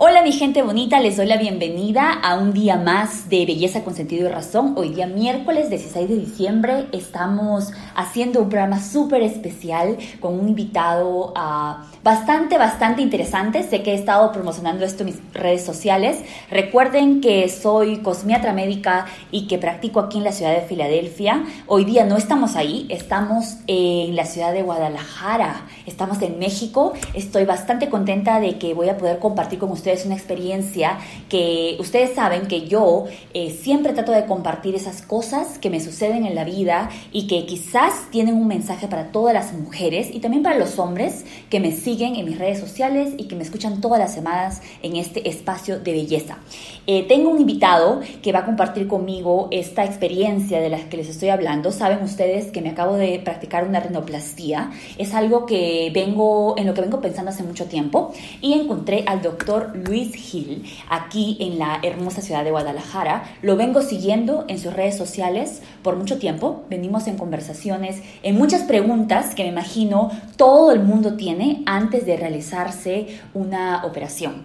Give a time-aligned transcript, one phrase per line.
[0.00, 3.96] Hola mi gente bonita, les doy la bienvenida a un día más de Belleza con
[3.96, 4.74] Sentido y Razón.
[4.76, 11.32] Hoy día miércoles 16 de diciembre estamos haciendo un programa súper especial con un invitado
[11.32, 13.64] uh, bastante, bastante interesante.
[13.64, 16.20] Sé que he estado promocionando esto en mis redes sociales.
[16.48, 21.42] Recuerden que soy cosmiatra médica y que practico aquí en la ciudad de Filadelfia.
[21.66, 26.92] Hoy día no estamos ahí, estamos en la ciudad de Guadalajara, estamos en México.
[27.14, 30.98] Estoy bastante contenta de que voy a poder compartir con ustedes es una experiencia
[31.28, 33.04] que ustedes saben que yo
[33.34, 37.46] eh, siempre trato de compartir esas cosas que me suceden en la vida y que
[37.46, 41.72] quizás tienen un mensaje para todas las mujeres y también para los hombres que me
[41.72, 45.78] siguen en mis redes sociales y que me escuchan todas las semanas en este espacio
[45.80, 46.38] de belleza.
[46.86, 51.08] Eh, tengo un invitado que va a compartir conmigo esta experiencia de la que les
[51.08, 51.72] estoy hablando.
[51.72, 54.70] Saben ustedes que me acabo de practicar una rinoplastía.
[54.96, 59.22] Es algo que vengo, en lo que vengo pensando hace mucho tiempo y encontré al
[59.22, 63.24] doctor Luis Gil aquí en la hermosa ciudad de Guadalajara.
[63.42, 66.64] Lo vengo siguiendo en sus redes sociales por mucho tiempo.
[66.68, 72.16] Venimos en conversaciones, en muchas preguntas que me imagino todo el mundo tiene antes de
[72.16, 74.44] realizarse una operación.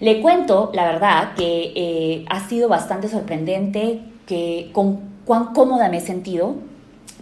[0.00, 5.98] Le cuento, la verdad, que eh, ha sido bastante sorprendente que con cuán cómoda me
[5.98, 6.56] he sentido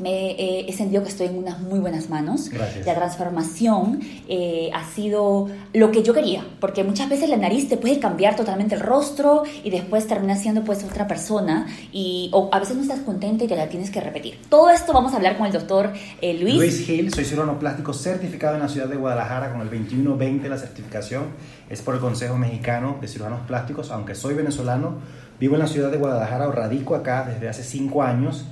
[0.00, 2.48] me eh, he sentido que estoy en unas muy buenas manos.
[2.48, 2.86] Gracias.
[2.86, 7.76] La transformación eh, ha sido lo que yo quería, porque muchas veces la nariz te
[7.76, 12.58] puede cambiar totalmente el rostro y después termina siendo pues otra persona y o a
[12.58, 14.38] veces no estás contenta y te la tienes que repetir.
[14.48, 16.56] Todo esto vamos a hablar con el doctor eh, Luis.
[16.56, 20.58] Luis Gil, soy cirujano plástico certificado en la ciudad de Guadalajara con el 2120 la
[20.58, 21.24] certificación.
[21.68, 24.96] Es por el Consejo Mexicano de Cirujanos Plásticos, aunque soy venezolano,
[25.38, 28.44] vivo en la ciudad de Guadalajara o radico acá desde hace cinco años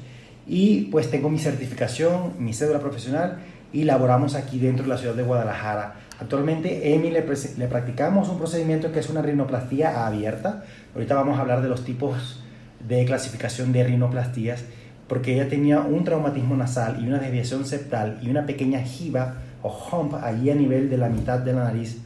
[0.53, 3.39] y pues tengo mi certificación, mi cédula profesional
[3.73, 5.95] y laboramos aquí dentro de la ciudad de Guadalajara.
[6.19, 7.25] Actualmente Emi le,
[7.57, 10.65] le practicamos un procedimiento que es una rinoplastía abierta.
[10.93, 12.43] Ahorita vamos a hablar de los tipos
[12.81, 14.65] de clasificación de rinoplastías
[15.07, 19.71] porque ella tenía un traumatismo nasal y una desviación septal y una pequeña jiba o
[19.71, 21.99] hump allí a nivel de la mitad de la nariz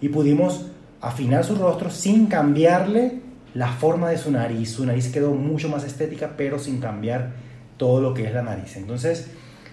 [0.00, 0.70] y pudimos
[1.02, 3.20] afinar su rostro sin cambiarle
[3.52, 4.72] la forma de su nariz.
[4.72, 7.51] Su nariz quedó mucho más estética pero sin cambiar
[7.82, 8.76] todo lo que es la nariz.
[8.76, 9.26] Entonces,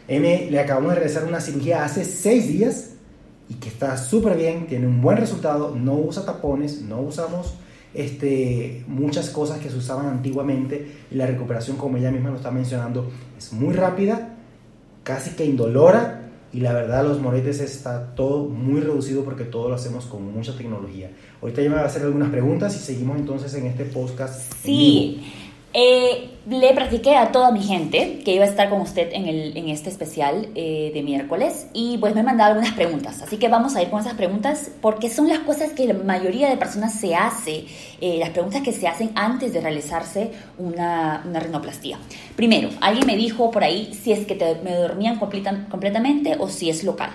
[0.08, 2.94] M le acabamos de realizar una cirugía hace seis días
[3.48, 7.54] y que está súper bien, tiene un buen resultado, no usa tapones, no usamos
[7.94, 12.50] este, muchas cosas que se usaban antiguamente y la recuperación, como ella misma lo está
[12.50, 14.38] mencionando, es muy rápida,
[15.04, 19.76] casi que indolora y la verdad los moretes está todo muy reducido porque todo lo
[19.76, 21.12] hacemos con mucha tecnología.
[21.44, 24.52] Ahorita ya me va a hacer algunas preguntas y seguimos entonces en este podcast.
[24.64, 25.22] Sí.
[25.72, 29.56] Eh, le practiqué a toda mi gente que iba a estar con usted en, el,
[29.56, 33.22] en este especial eh, de miércoles y pues me mandado algunas preguntas.
[33.22, 36.50] Así que vamos a ir con esas preguntas porque son las cosas que la mayoría
[36.50, 37.66] de personas se hace,
[38.02, 42.00] eh, las preguntas que se hacen antes de realizarse una, una rinoplastía.
[42.36, 46.50] Primero, alguien me dijo por ahí si es que te, me dormían completa, completamente o
[46.50, 47.12] si es local.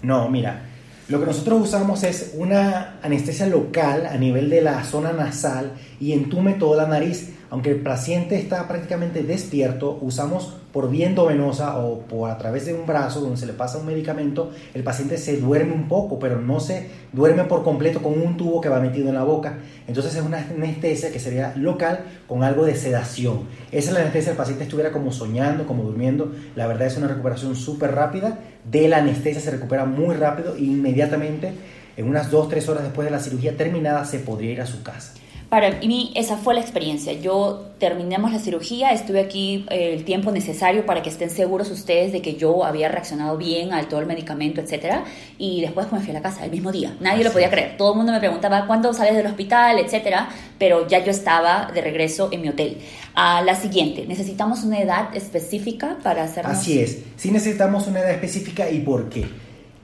[0.00, 0.62] No, mira,
[1.08, 6.12] lo que nosotros usamos es una anestesia local a nivel de la zona nasal y
[6.12, 11.98] entume toda la nariz aunque el paciente está prácticamente despierto, usamos por vía endovenosa o
[11.98, 15.36] por a través de un brazo donde se le pasa un medicamento, el paciente se
[15.36, 19.10] duerme un poco, pero no se duerme por completo con un tubo que va metido
[19.10, 19.58] en la boca.
[19.86, 23.40] Entonces es una anestesia que sería local con algo de sedación.
[23.70, 26.32] Esa es la anestesia, el paciente estuviera como soñando, como durmiendo.
[26.56, 28.38] La verdad es una recuperación súper rápida.
[28.64, 31.52] De la anestesia se recupera muy rápido e inmediatamente,
[31.98, 35.12] en unas 2-3 horas después de la cirugía terminada, se podría ir a su casa.
[35.52, 37.12] Para mí esa fue la experiencia.
[37.12, 42.10] Yo terminamos la cirugía, estuve aquí eh, el tiempo necesario para que estén seguros ustedes
[42.10, 45.04] de que yo había reaccionado bien al todo el medicamento, etcétera,
[45.36, 46.96] y después me fui a la casa el mismo día.
[47.00, 47.76] Nadie lo podía creer.
[47.76, 51.82] Todo el mundo me preguntaba cuándo sales del hospital, etcétera, pero ya yo estaba de
[51.82, 52.78] regreso en mi hotel.
[53.12, 57.00] A la siguiente, necesitamos una edad específica para hacernos Así es.
[57.18, 59.26] Sí necesitamos una edad específica y ¿por qué?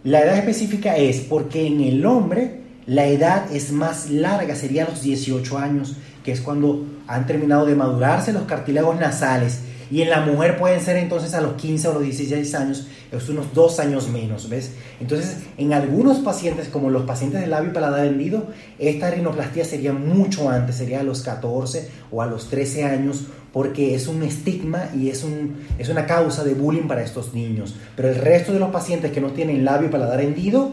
[0.02, 5.02] La edad específica es porque en el hombre la edad es más larga, sería los
[5.02, 9.60] 18 años, que es cuando han terminado de madurarse los cartílagos nasales.
[9.90, 13.28] Y en la mujer pueden ser entonces a los 15 o los 16 años, es
[13.28, 14.72] unos dos años menos, ¿ves?
[15.00, 18.46] Entonces, en algunos pacientes, como los pacientes de labio paladar hendido,
[18.78, 23.94] esta rinoplastia sería mucho antes, sería a los 14 o a los 13 años, porque
[23.94, 27.74] es un estigma y es, un, es una causa de bullying para estos niños.
[27.96, 30.72] Pero el resto de los pacientes que no tienen labio paladar hendido,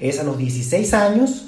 [0.00, 1.46] es a los 16 años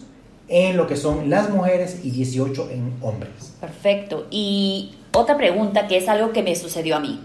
[0.48, 3.52] en lo que son las mujeres y 18 en hombres.
[3.60, 4.26] Perfecto.
[4.30, 7.20] Y otra pregunta que es algo que me sucedió a mí.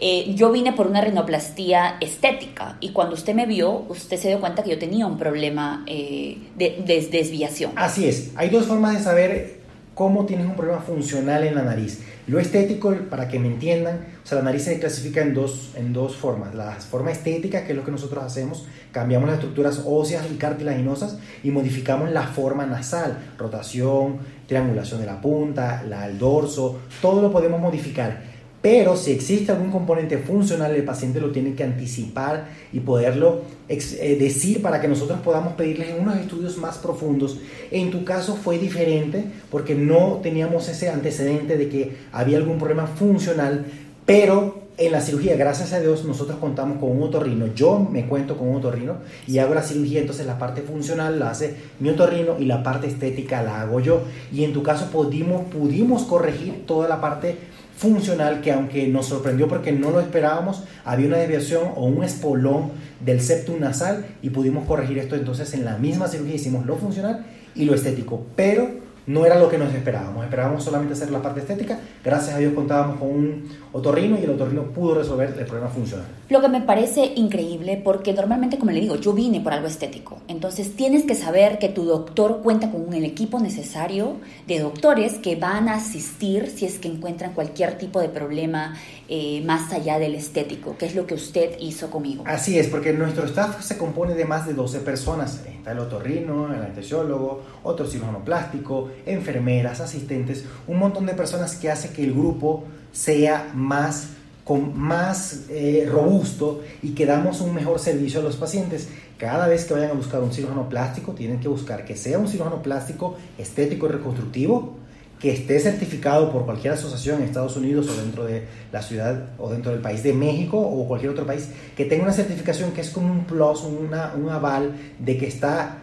[0.00, 4.38] eh, yo vine por una rinoplastía estética y cuando usted me vio, usted se dio
[4.40, 7.72] cuenta que yo tenía un problema eh, de, de desviación.
[7.74, 9.57] Así es, hay dos formas de saber
[9.98, 12.02] cómo tienes un problema funcional en la nariz.
[12.28, 15.92] Lo estético, para que me entiendan, o sea, la nariz se clasifica en dos, en
[15.92, 16.54] dos formas.
[16.54, 21.18] La forma estética, que es lo que nosotros hacemos, cambiamos las estructuras óseas y cartilaginosas
[21.42, 27.32] y modificamos la forma nasal, rotación, triangulación de la punta, la, el dorso, todo lo
[27.32, 28.22] podemos modificar.
[28.60, 34.16] Pero si existe algún componente funcional, el paciente lo tiene que anticipar y poderlo eh,
[34.18, 37.38] decir para que nosotros podamos pedirles unos estudios más profundos.
[37.70, 42.88] En tu caso fue diferente porque no teníamos ese antecedente de que había algún problema
[42.88, 43.64] funcional,
[44.04, 47.48] pero en la cirugía, gracias a Dios, nosotros contamos con un otorrino.
[47.52, 51.30] Yo me cuento con un otorrino y hago la cirugía, entonces la parte funcional la
[51.30, 54.02] hace mi otorrino y la parte estética la hago yo.
[54.32, 57.36] Y en tu caso pudimos, pudimos corregir toda la parte
[57.78, 62.72] funcional que aunque nos sorprendió porque no lo esperábamos, había una desviación o un espolón
[63.04, 67.24] del septum nasal y pudimos corregir esto entonces en la misma cirugía hicimos lo funcional
[67.54, 70.22] y lo estético, pero no era lo que nos esperábamos.
[70.22, 71.80] Esperábamos solamente hacer la parte estética.
[72.04, 76.06] Gracias a Dios contábamos con un otorrino y el otorrino pudo resolver el problema funcional.
[76.28, 80.18] Lo que me parece increíble porque normalmente, como le digo, yo vine por algo estético.
[80.28, 84.16] Entonces tienes que saber que tu doctor cuenta con el equipo necesario
[84.46, 88.74] de doctores que van a asistir si es que encuentran cualquier tipo de problema
[89.08, 92.24] eh, más allá del estético, que es lo que usted hizo conmigo.
[92.26, 95.40] Así es, porque nuestro staff se compone de más de 12 personas.
[95.72, 101.90] El otorrino, el anestesiólogo, otro cirujano plástico, enfermeras, asistentes, un montón de personas que hace
[101.90, 104.10] que el grupo sea más,
[104.44, 108.88] con, más eh, robusto y que damos un mejor servicio a los pacientes.
[109.18, 112.28] Cada vez que vayan a buscar un cirujano plástico, tienen que buscar que sea un
[112.28, 114.76] cirujano plástico estético y reconstructivo,
[115.18, 119.50] que esté certificado por cualquier asociación en Estados Unidos o dentro de la ciudad o
[119.50, 122.90] dentro del país de México o cualquier otro país, que tenga una certificación que es
[122.90, 125.78] como un plus, una, un aval de que está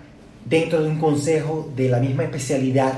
[0.45, 2.93] dentro de un consejo de la misma especialidad.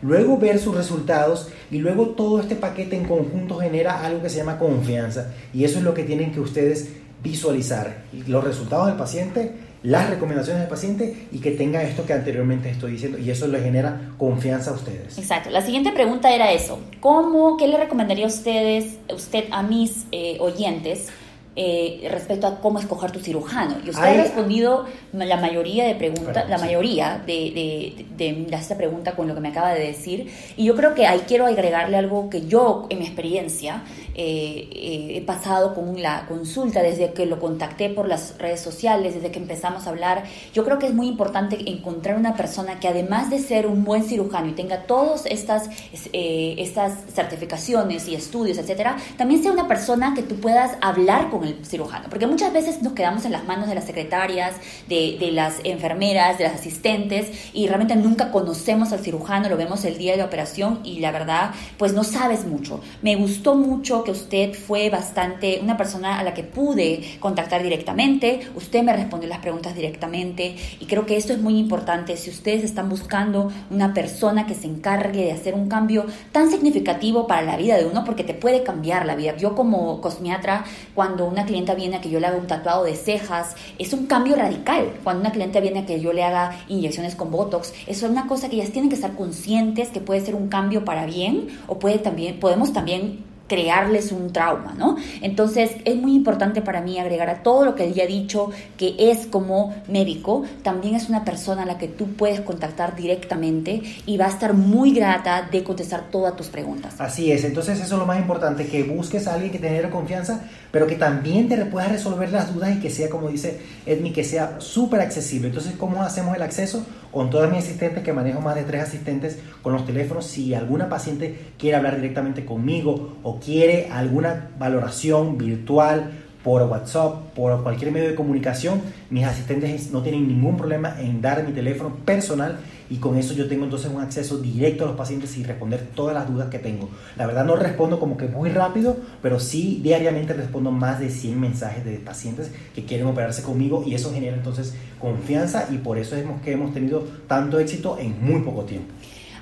[0.00, 4.38] Luego ver sus resultados y luego todo este paquete en conjunto genera algo que se
[4.38, 6.88] llama confianza y eso es lo que tienen que ustedes
[7.22, 9.52] visualizar, los resultados del paciente,
[9.82, 13.60] las recomendaciones del paciente y que tenga esto que anteriormente estoy diciendo y eso le
[13.60, 15.18] genera confianza a ustedes.
[15.18, 15.50] Exacto.
[15.50, 16.78] La siguiente pregunta era eso.
[17.00, 21.08] ¿Cómo, qué le recomendaría a ustedes, usted a mis eh, oyentes
[21.54, 23.76] eh, respecto a cómo escoger tu cirujano.
[23.84, 29.12] Y usted ha respondido la mayoría de preguntas, la mayoría de, de, de, esta pregunta
[29.14, 30.32] con lo que me acaba de decir.
[30.56, 33.82] Y yo creo que ahí quiero agregarle algo que yo, en mi experiencia,
[34.14, 39.14] eh, eh, he pasado con la consulta desde que lo contacté por las redes sociales,
[39.14, 40.24] desde que empezamos a hablar.
[40.54, 44.04] Yo creo que es muy importante encontrar una persona que además de ser un buen
[44.04, 45.68] cirujano y tenga todas estas,
[46.14, 51.64] estas certificaciones y estudios, etcétera, también sea una persona que tú puedas hablar con el
[51.64, 54.54] cirujano, porque muchas veces nos quedamos en las manos de las secretarias,
[54.88, 59.84] de, de, las enfermeras, de las asistentes y realmente nunca conocemos al cirujano, lo vemos
[59.84, 62.80] el día de la operación y la verdad, pues no sabes mucho.
[63.02, 68.40] Me gustó mucho que usted fue bastante una persona a la que pude contactar directamente,
[68.54, 72.64] usted me respondió las preguntas directamente y creo que esto es muy importante si ustedes
[72.64, 77.56] están buscando una persona que se encargue de hacer un cambio tan significativo para la
[77.56, 79.36] vida de uno, porque te puede cambiar la vida.
[79.36, 82.94] Yo como cosmiatra, cuando una clienta viene a que yo le haga un tatuado de
[82.94, 84.92] cejas, es un cambio radical.
[85.02, 88.26] Cuando una clienta viene a que yo le haga inyecciones con Botox, eso es una
[88.26, 91.78] cosa que ellas tienen que estar conscientes que puede ser un cambio para bien o
[91.78, 94.96] puede también, podemos también crearles un trauma, ¿no?
[95.20, 98.50] Entonces es muy importante para mí agregar a todo lo que él ya ha dicho,
[98.76, 103.82] que es como médico, también es una persona a la que tú puedes contactar directamente
[104.06, 106.94] y va a estar muy grata de contestar todas tus preguntas.
[106.98, 110.44] Así es, entonces eso es lo más importante, que busques a alguien que te confianza,
[110.70, 114.24] pero que también te pueda resolver las dudas y que sea, como dice Edmi, que
[114.24, 115.48] sea súper accesible.
[115.48, 116.84] Entonces, ¿cómo hacemos el acceso?
[117.12, 120.88] Con todas mis asistentes, que manejo más de tres asistentes, con los teléfonos, si alguna
[120.88, 126.10] paciente quiere hablar directamente conmigo o quiere alguna valoración virtual
[126.42, 131.44] por WhatsApp, por cualquier medio de comunicación, mis asistentes no tienen ningún problema en dar
[131.44, 132.58] mi teléfono personal
[132.90, 136.14] y con eso yo tengo entonces un acceso directo a los pacientes y responder todas
[136.14, 136.90] las dudas que tengo.
[137.16, 141.40] La verdad no respondo como que muy rápido, pero sí diariamente respondo más de 100
[141.40, 146.16] mensajes de pacientes que quieren operarse conmigo y eso genera entonces confianza y por eso
[146.16, 148.92] es que hemos tenido tanto éxito en muy poco tiempo.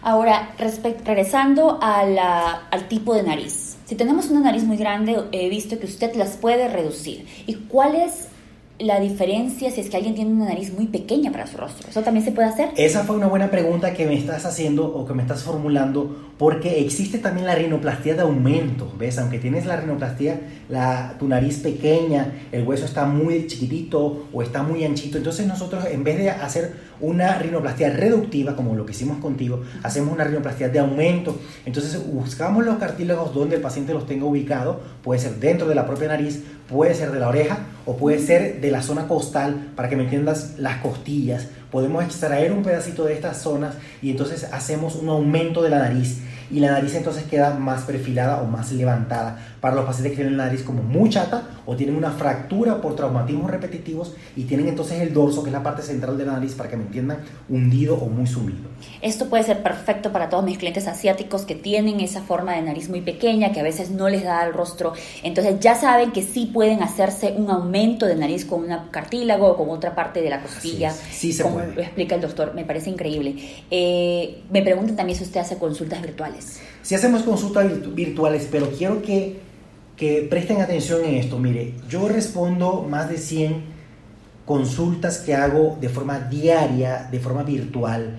[0.02, 0.54] Ahora,
[1.04, 3.69] regresando al tipo de nariz.
[3.90, 7.26] Si tenemos una nariz muy grande, he visto que usted las puede reducir.
[7.48, 8.28] ¿Y cuáles
[8.78, 11.88] la diferencia si es que alguien tiene una nariz muy pequeña para su rostro?
[11.90, 12.70] ¿Eso también se puede hacer?
[12.76, 16.78] Esa fue una buena pregunta que me estás haciendo o que me estás formulando porque
[16.78, 19.18] existe también la rinoplastia de aumento, ¿ves?
[19.18, 24.62] Aunque tienes la rinoplastia, la, tu nariz pequeña, el hueso está muy chiquitito o está
[24.62, 29.18] muy anchito, entonces nosotros en vez de hacer una rinoplastia reductiva, como lo que hicimos
[29.18, 34.24] contigo, hacemos una rinoplastia de aumento, entonces buscamos los cartílagos donde el paciente los tenga
[34.26, 38.18] ubicado, puede ser dentro de la propia nariz, puede ser de la oreja o puede
[38.18, 43.04] ser de la zona costal, para que me entiendas, las costillas, podemos extraer un pedacito
[43.04, 46.20] de estas zonas y entonces hacemos un aumento de la nariz.
[46.50, 50.36] Y la nariz entonces queda más perfilada o más levantada para los pacientes que tienen
[50.36, 55.00] la nariz como muy chata o tienen una fractura por traumatismos repetitivos y tienen entonces
[55.00, 57.96] el dorso, que es la parte central de la nariz, para que me entiendan, hundido
[57.96, 58.60] o muy sumido.
[59.02, 62.88] Esto puede ser perfecto para todos mis clientes asiáticos que tienen esa forma de nariz
[62.88, 64.94] muy pequeña, que a veces no les da al rostro.
[65.22, 69.56] Entonces ya saben que sí pueden hacerse un aumento de nariz con un cartílago o
[69.56, 70.92] con otra parte de la costilla.
[70.92, 73.36] Sí, se como lo explica el doctor, me parece increíble.
[73.70, 76.60] Eh, me preguntan también si usted hace consultas virtuales.
[76.82, 79.49] Sí hacemos consultas virtuales, pero quiero que
[80.00, 81.38] que presten atención en esto.
[81.38, 83.62] Mire, yo respondo más de 100
[84.46, 88.16] consultas que hago de forma diaria, de forma virtual.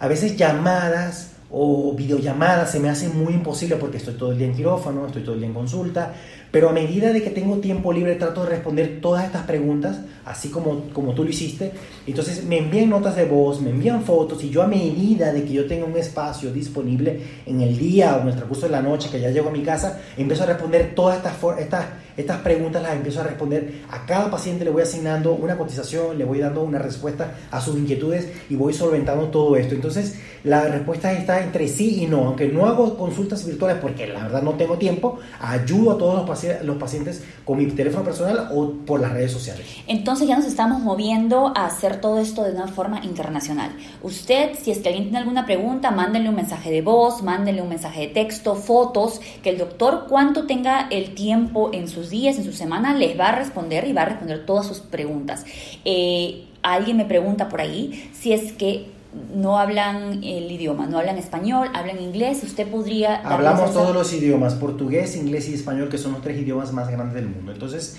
[0.00, 4.48] A veces llamadas o videollamadas se me hacen muy imposible porque estoy todo el día
[4.48, 6.12] en quirófano, estoy todo el día en consulta,
[6.52, 10.50] pero a medida de que tengo tiempo libre trato de responder todas estas preguntas, así
[10.50, 11.72] como, como tú lo hiciste.
[12.06, 15.52] Entonces me envían notas de voz, me envían fotos y yo a medida de que
[15.54, 19.08] yo tenga un espacio disponible en el día o en el transcurso de la noche
[19.10, 22.94] que ya llego a mi casa, empiezo a responder todas estas, estas, estas preguntas, las
[22.94, 23.82] empiezo a responder.
[23.90, 27.76] A cada paciente le voy asignando una cotización, le voy dando una respuesta a sus
[27.76, 29.74] inquietudes y voy solventando todo esto.
[29.74, 34.24] Entonces la respuesta está entre sí y no, aunque no hago consultas virtuales porque la
[34.24, 38.48] verdad no tengo tiempo, ayudo a todos los pacientes los pacientes con mi teléfono personal
[38.52, 39.66] o por las redes sociales.
[39.86, 43.70] Entonces ya nos estamos moviendo a hacer todo esto de una forma internacional.
[44.02, 47.68] Usted, si es que alguien tiene alguna pregunta, mándenle un mensaje de voz, mándenle un
[47.68, 52.44] mensaje de texto, fotos, que el doctor cuanto tenga el tiempo en sus días, en
[52.44, 55.44] su semana, les va a responder y va a responder todas sus preguntas.
[55.84, 58.90] Eh, alguien me pregunta por ahí si es que
[59.34, 63.16] no hablan el idioma, no hablan español, hablan inglés, usted podría...
[63.16, 67.14] Hablamos todos los idiomas, portugués, inglés y español, que son los tres idiomas más grandes
[67.14, 67.52] del mundo.
[67.52, 67.98] Entonces,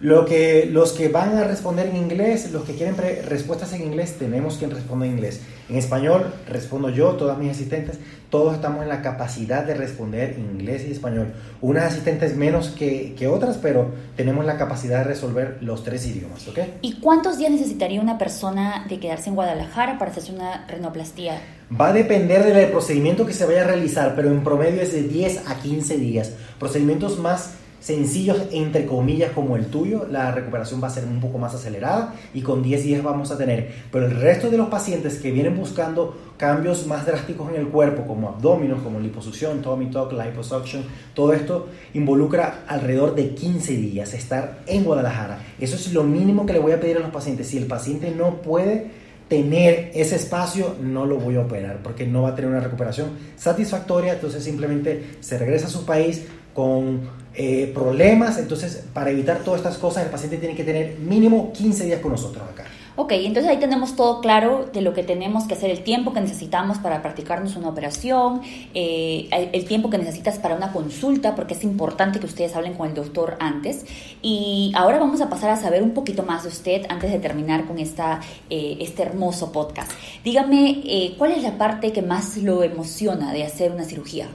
[0.00, 4.16] lo que, los que van a responder en inglés, los que quieren respuestas en inglés,
[4.18, 5.40] tenemos quien responde en inglés.
[5.68, 7.98] En español respondo yo, todas mis asistentes,
[8.30, 11.32] todos estamos en la capacidad de responder inglés y español.
[11.60, 16.46] Unas asistentes menos que, que otras, pero tenemos la capacidad de resolver los tres idiomas,
[16.46, 16.58] ¿ok?
[16.80, 21.40] ¿Y cuántos días necesitaría una persona de quedarse en Guadalajara para hacerse una rinoplastía?
[21.78, 25.02] Va a depender del procedimiento que se vaya a realizar, pero en promedio es de
[25.02, 26.32] 10 a 15 días.
[26.58, 31.38] Procedimientos más sencillos, entre comillas, como el tuyo, la recuperación va a ser un poco
[31.38, 33.72] más acelerada y con 10 días vamos a tener.
[33.92, 38.06] Pero el resto de los pacientes que vienen buscando cambios más drásticos en el cuerpo,
[38.06, 44.60] como abdómenos, como liposucción, tummy tuck, liposuction, todo esto involucra alrededor de 15 días estar
[44.66, 45.40] en Guadalajara.
[45.58, 47.48] Eso es lo mínimo que le voy a pedir a los pacientes.
[47.48, 52.22] Si el paciente no puede tener ese espacio, no lo voy a operar porque no
[52.22, 57.02] va a tener una recuperación satisfactoria, entonces simplemente se regresa a su país con
[57.40, 58.36] eh, problemas.
[58.36, 62.10] Entonces, para evitar todas estas cosas, el paciente tiene que tener mínimo 15 días con
[62.10, 62.64] nosotros acá.
[62.96, 66.20] Ok, entonces ahí tenemos todo claro de lo que tenemos que hacer, el tiempo que
[66.20, 68.40] necesitamos para practicarnos una operación,
[68.74, 72.88] eh, el tiempo que necesitas para una consulta, porque es importante que ustedes hablen con
[72.88, 73.86] el doctor antes.
[74.20, 77.66] Y ahora vamos a pasar a saber un poquito más de usted antes de terminar
[77.66, 78.18] con esta,
[78.50, 79.92] eh, este hermoso podcast.
[80.24, 84.26] Dígame, ¿cuál es la parte que más lo emociona de hacer una cirugía?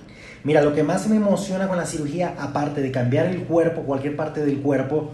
[0.43, 4.17] Mira, lo que más me emociona con la cirugía, aparte de cambiar el cuerpo, cualquier
[4.17, 5.11] parte del cuerpo,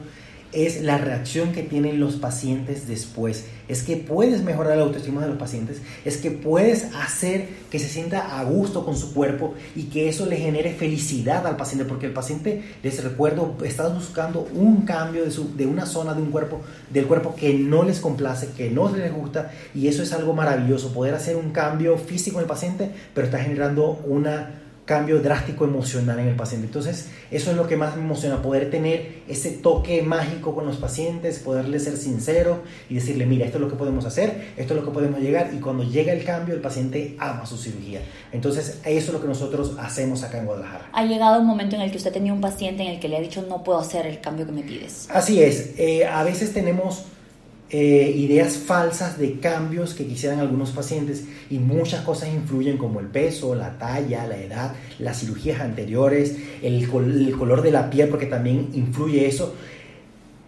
[0.52, 3.46] es la reacción que tienen los pacientes después.
[3.68, 7.88] Es que puedes mejorar la autoestima de los pacientes, es que puedes hacer que se
[7.88, 12.08] sienta a gusto con su cuerpo y que eso le genere felicidad al paciente, porque
[12.08, 16.62] el paciente, les recuerdo, está buscando un cambio de, de una zona de un cuerpo,
[16.92, 20.92] del cuerpo que no les complace, que no les gusta, y eso es algo maravilloso,
[20.92, 26.18] poder hacer un cambio físico en el paciente, pero está generando una cambio drástico emocional
[26.18, 26.66] en el paciente.
[26.66, 30.78] Entonces, eso es lo que más me emociona, poder tener ese toque mágico con los
[30.78, 34.80] pacientes, poderle ser sincero y decirle, mira, esto es lo que podemos hacer, esto es
[34.80, 38.02] lo que podemos llegar, y cuando llega el cambio, el paciente ama su cirugía.
[38.32, 40.90] Entonces, eso es lo que nosotros hacemos acá en Guadalajara.
[40.92, 43.18] ¿Ha llegado un momento en el que usted tenía un paciente en el que le
[43.18, 45.08] ha dicho, no puedo hacer el cambio que me pides?
[45.14, 47.04] Así es, eh, a veces tenemos
[47.72, 53.08] eh, ideas falsas de cambios que quisieran algunos pacientes y muchas cosas influyen como el
[53.08, 58.26] peso, la talla, la edad, las cirugías anteriores, el, el color de la piel, porque
[58.26, 59.56] también influye eso.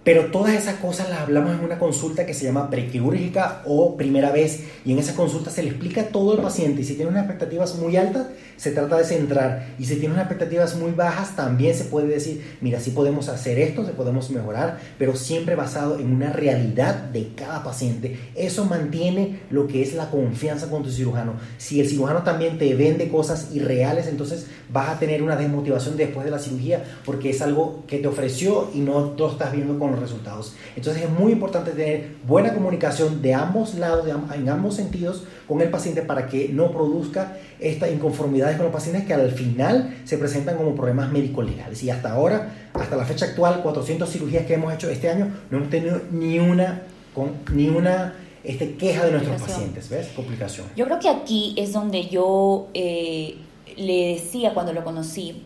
[0.04, 4.32] Pero todas esas cosas las hablamos en una consulta que se llama prequirúrgica o primera
[4.32, 7.26] vez y en esa consulta se le explica todo al paciente y si tiene unas
[7.26, 8.26] expectativas muy altas
[8.58, 12.44] se trata de centrar y si tiene unas expectativas muy bajas también se puede decir,
[12.62, 17.34] mira, sí podemos hacer esto, se podemos mejorar, pero siempre basado en una realidad de
[17.36, 18.20] cada paciente.
[18.36, 21.34] Eso mantiene lo que es la confianza con tu cirujano.
[21.58, 26.26] Si el cirujano también te vende cosas irreales, entonces vas a tener una desmotivación después
[26.26, 29.91] de la cirugía porque es algo que te ofreció y no lo estás viendo con
[29.92, 30.56] los resultados.
[30.76, 35.70] Entonces es muy importante tener buena comunicación de ambos lados, en ambos sentidos con el
[35.70, 40.58] paciente para que no produzca estas inconformidades con los pacientes que al final se presentan
[40.58, 41.84] como problemas médico-legales.
[41.84, 45.58] Y hasta ahora, hasta la fecha actual, 400 cirugías que hemos hecho este año, no
[45.58, 46.84] hemos tenido ni una,
[47.14, 50.08] con, ni una este, queja de nuestros pacientes, ¿ves?
[50.16, 50.68] Complicación.
[50.76, 53.38] Yo creo que aquí es donde yo eh,
[53.78, 55.44] le decía cuando lo conocí,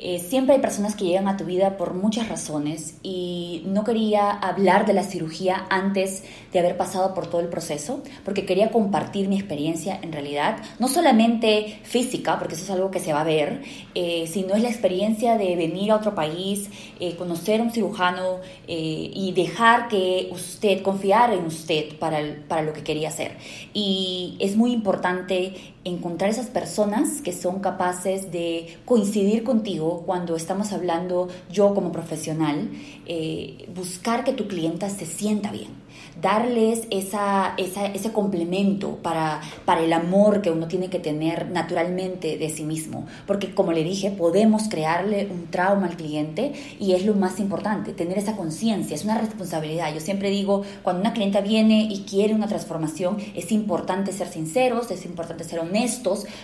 [0.00, 4.30] eh, siempre hay personas que llegan a tu vida por muchas razones y no quería
[4.30, 9.28] hablar de la cirugía antes de haber pasado por todo el proceso, porque quería compartir
[9.28, 13.24] mi experiencia en realidad, no solamente física, porque eso es algo que se va a
[13.24, 13.62] ver,
[13.94, 18.38] eh, sino es la experiencia de venir a otro país, eh, conocer a un cirujano
[18.66, 23.36] y dejar que usted, confiar en usted para, para lo que quería hacer.
[23.72, 30.72] Y es muy importante encontrar esas personas que son capaces de coincidir contigo cuando estamos
[30.72, 32.70] hablando yo como profesional,
[33.06, 35.88] eh, buscar que tu clienta se sienta bien
[36.20, 42.50] darles esa, ese complemento para, para el amor que uno tiene que tener naturalmente de
[42.50, 43.06] sí mismo.
[43.26, 47.92] Porque como le dije, podemos crearle un trauma al cliente y es lo más importante,
[47.92, 49.94] tener esa conciencia, es una responsabilidad.
[49.94, 54.90] Yo siempre digo, cuando una clienta viene y quiere una transformación, es importante ser sinceros,
[54.90, 55.77] es importante ser honestos,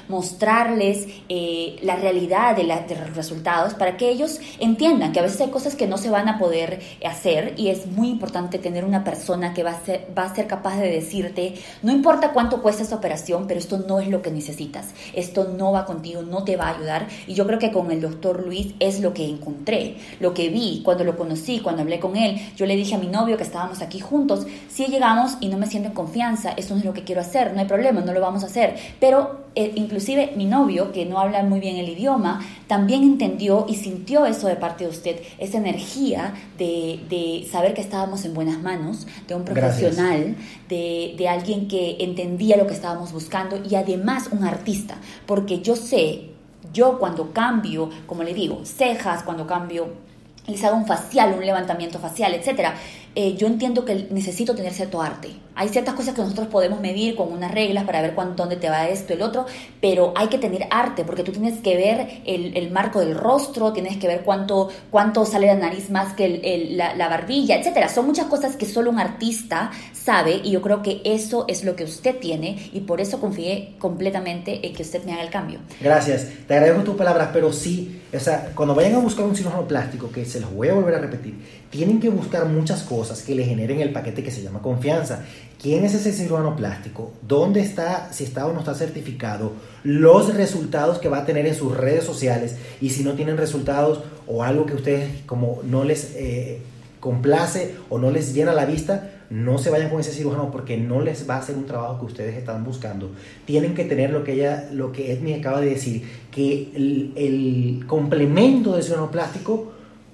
[0.08, 5.50] mostrarles eh, la realidad de, los resultados para que ellos entiendan que a veces hay
[5.50, 9.54] cosas que no se van a poder hacer y es muy importante tener una persona
[9.54, 12.96] que va a, ser, va a ser capaz de decirte, no importa cuánto cuesta esta
[12.96, 16.68] operación, pero esto no es lo que necesitas, esto no va contigo, no te va
[16.68, 17.06] a ayudar.
[17.26, 20.82] Y yo creo que con el doctor Luis es lo que encontré, lo que vi
[20.84, 22.40] cuando lo conocí, cuando hablé con él.
[22.56, 25.66] Yo le dije a mi novio que estábamos aquí juntos, si llegamos y no me
[25.66, 28.20] siento en confianza, esto no es lo que quiero hacer, no hay problema, no lo
[28.20, 28.76] vamos a hacer.
[29.00, 29.23] Pero
[29.54, 34.26] eh, inclusive mi novio, que no habla muy bien el idioma, también entendió y sintió
[34.26, 39.06] eso de parte de usted, esa energía de, de saber que estábamos en buenas manos,
[39.28, 40.36] de un profesional,
[40.68, 45.76] de, de alguien que entendía lo que estábamos buscando y además un artista, porque yo
[45.76, 46.30] sé,
[46.72, 50.04] yo cuando cambio, como le digo, cejas, cuando cambio
[50.46, 52.74] les hago un facial, un levantamiento facial, etcétera,
[53.14, 55.30] eh, yo entiendo que necesito tener cierto arte.
[55.56, 58.68] Hay ciertas cosas que nosotros podemos medir con unas reglas para ver cuánto, dónde te
[58.68, 59.46] va esto, el otro,
[59.80, 63.72] pero hay que tener arte porque tú tienes que ver el, el marco del rostro,
[63.72, 67.88] tienes que ver cuánto, cuánto sale la nariz más que el, la, la, barbilla, etcétera.
[67.88, 71.76] Son muchas cosas que solo un artista sabe y yo creo que eso es lo
[71.76, 75.60] que usted tiene y por eso confié completamente en que usted me haga el cambio.
[75.80, 79.66] Gracias, te agradezco tus palabras, pero sí, o sea, cuando vayan a buscar un cirujano
[79.66, 81.34] plástico, que se los voy a volver a repetir,
[81.70, 85.24] tienen que buscar muchas cosas que le generen el paquete que se llama confianza.
[85.60, 87.12] ¿Quién es ese cirujano plástico?
[87.22, 88.12] ¿Dónde está?
[88.12, 89.52] Si está o no está certificado.
[89.82, 92.56] Los resultados que va a tener en sus redes sociales.
[92.80, 96.60] Y si no tienen resultados o algo que ustedes como no les eh,
[97.00, 101.00] complace o no les llena la vista, no se vayan con ese cirujano porque no
[101.00, 103.10] les va a hacer un trabajo que ustedes están buscando.
[103.44, 108.74] Tienen que tener lo que ella, lo que Edmi acaba de decir, que el, complemento
[108.74, 109.72] del cirujano plástico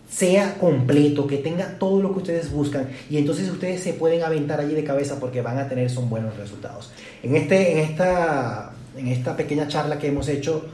[0.08, 4.58] sea completo, que tenga todo lo que ustedes buscan y entonces ustedes se pueden aventar
[4.58, 6.90] allí de cabeza porque van a tener son buenos resultados.
[7.22, 10.64] En, este, en, esta, en esta pequeña charla que hemos hecho,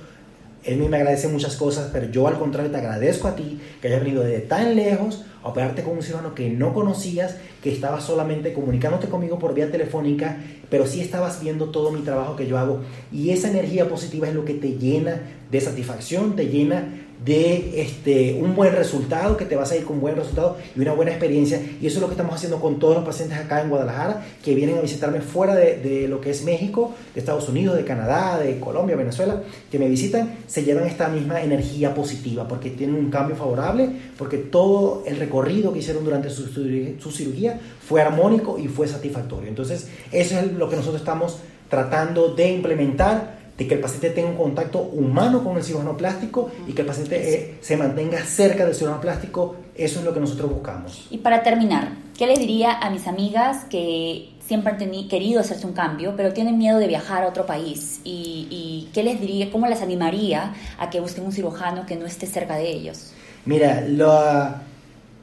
[0.67, 4.01] él me agradece muchas cosas, pero yo al contrario te agradezco a ti que hayas
[4.01, 8.53] venido de tan lejos a operarte con un cirujano que no conocías, que estabas solamente
[8.53, 12.81] comunicándote conmigo por vía telefónica, pero sí estabas viendo todo mi trabajo que yo hago.
[13.13, 18.35] Y esa energía positiva es lo que te llena de satisfacción, te llena de este,
[18.41, 21.13] un buen resultado, que te vas a ir con un buen resultado y una buena
[21.13, 21.61] experiencia.
[21.81, 24.55] Y eso es lo que estamos haciendo con todos los pacientes acá en Guadalajara, que
[24.55, 28.61] vienen a visitarme fuera de, lo que es México, de Estados Unidos, de Canadá, de
[28.61, 33.37] Colombia, Venezuela, que me visitan, se llevan esta misma energía positiva, porque tienen un cambio
[33.37, 38.87] favorable, porque todo el recorrido que hicieron durante su, su cirugía fue armónico y fue
[38.87, 39.49] satisfactorio.
[39.49, 44.31] Entonces, eso es lo que nosotros estamos tratando de implementar de que el paciente tenga
[44.31, 48.65] un contacto humano con el cirujano plástico y que el paciente eh, se mantenga cerca
[48.67, 51.07] del cirujano plástico, eso es lo que nosotros buscamos.
[51.11, 55.73] Y para terminar, ¿qué le diría a mis amigas que siempre han querido hacerse un
[55.73, 58.01] cambio, pero tienen miedo de viajar a otro país?
[58.05, 62.05] ¿Y, y qué les diría, cómo les animaría a que busquen un cirujano que no
[62.05, 63.13] esté cerca de ellos?
[63.47, 64.63] Mira, la,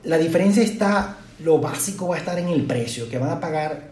[0.04, 3.91] la diferencia está lo básico va a estar en el precio, que van a pagar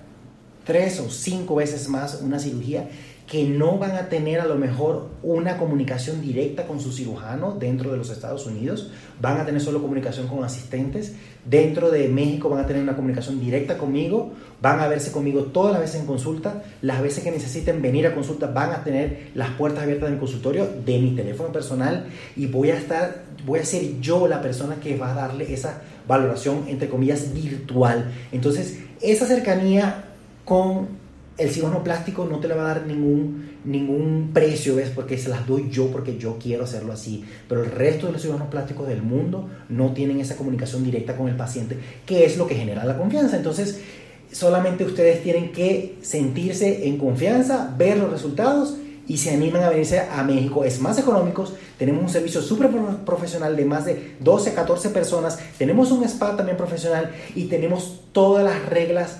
[0.66, 2.88] tres o cinco veces más una cirugía
[3.32, 7.90] que no van a tener a lo mejor una comunicación directa con su cirujano dentro
[7.90, 8.92] de los Estados Unidos,
[9.22, 11.14] van a tener solo comunicación con asistentes,
[11.46, 15.72] dentro de México van a tener una comunicación directa conmigo, van a verse conmigo todas
[15.72, 19.52] las veces en consulta, las veces que necesiten venir a consulta van a tener las
[19.52, 23.66] puertas abiertas de mi consultorio, de mi teléfono personal y voy a estar, voy a
[23.66, 28.12] ser yo la persona que va a darle esa valoración entre comillas virtual.
[28.34, 30.04] Entonces, esa cercanía
[30.44, 31.00] con
[31.42, 34.90] el cirujano plástico no te le va a dar ningún, ningún precio, ¿ves?
[34.90, 37.24] Porque se las doy yo porque yo quiero hacerlo así.
[37.50, 41.28] Pero el resto de los cirujanos plásticos del mundo no tienen esa comunicación directa con
[41.28, 43.38] el paciente, que es lo que genera la confianza.
[43.38, 43.80] Entonces,
[44.32, 48.76] solamente ustedes tienen que sentirse en confianza, ver los resultados
[49.08, 50.64] y se animan a venirse a México.
[50.64, 51.46] Es más económico,
[51.78, 52.70] tenemos un servicio súper
[53.06, 58.44] profesional de más de 12, 14 personas, tenemos un spa también profesional y tenemos todas
[58.44, 59.18] las reglas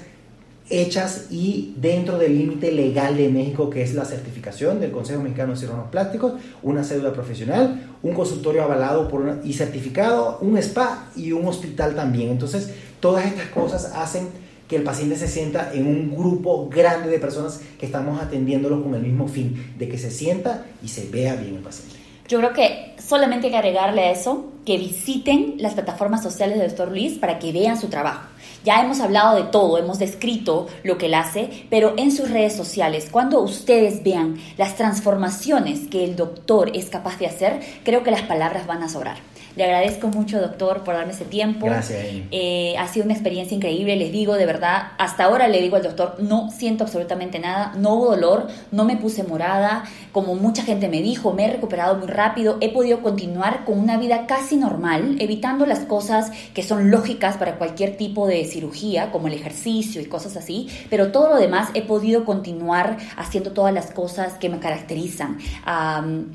[0.72, 5.54] hechas y dentro del límite legal de México, que es la certificación del Consejo Mexicano
[5.54, 11.32] de Cirujanos Plásticos, una cédula profesional, un consultorio avalado por y certificado, un spa y
[11.32, 12.30] un hospital también.
[12.30, 14.30] Entonces, todas estas cosas hacen
[14.68, 18.96] que el paciente se sienta en un grupo grande de personas que estamos atendiéndolo con
[18.96, 21.98] el mismo fin, de que se sienta y se vea bien el paciente.
[22.30, 26.70] Yo creo que solamente hay que agregarle a eso que visiten las plataformas sociales del
[26.70, 28.31] doctor Luis para que vean su trabajo.
[28.64, 32.56] Ya hemos hablado de todo, hemos descrito lo que él hace, pero en sus redes
[32.56, 38.12] sociales, cuando ustedes vean las transformaciones que el doctor es capaz de hacer, creo que
[38.12, 39.18] las palabras van a sobrar.
[39.56, 41.66] Le agradezco mucho, doctor, por darme ese tiempo.
[41.66, 42.00] Gracias.
[42.32, 45.84] Eh, ha sido una experiencia increíble, les digo de verdad, hasta ahora le digo al
[45.84, 50.88] doctor, no siento absolutamente nada, no hubo dolor, no me puse morada, como mucha gente
[50.88, 55.18] me dijo, me he recuperado muy rápido, he podido continuar con una vida casi normal,
[55.20, 60.06] evitando las cosas que son lógicas para cualquier tipo de cirugía, como el ejercicio y
[60.06, 64.60] cosas así, pero todo lo demás he podido continuar haciendo todas las cosas que me
[64.60, 65.38] caracterizan.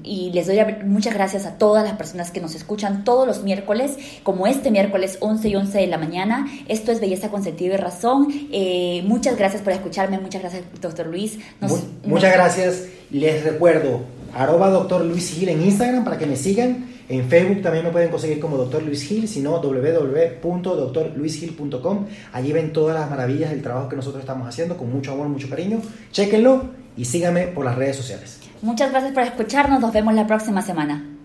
[0.02, 3.96] y les doy muchas gracias a todas las personas que nos escuchan todos los miércoles,
[4.22, 6.46] como este miércoles 11 y 11 de la mañana.
[6.68, 8.28] Esto es Belleza con Sentido y Razón.
[8.52, 11.38] Eh, muchas gracias por escucharme, muchas gracias, doctor Luis.
[12.04, 12.84] muchas gracias.
[13.10, 14.00] Les recuerdo,
[14.34, 16.94] arroba doctor Luis Gil en Instagram para que me sigan.
[17.08, 18.82] En Facebook también me pueden conseguir como Dr.
[18.82, 22.06] Luis Gil, sino www.drluisgil.com.
[22.32, 25.48] Allí ven todas las maravillas del trabajo que nosotros estamos haciendo con mucho amor, mucho
[25.48, 25.80] cariño.
[26.10, 26.64] Chéquenlo
[26.96, 28.40] y síganme por las redes sociales.
[28.60, 29.80] Muchas gracias por escucharnos.
[29.80, 31.15] Nos vemos la próxima semana.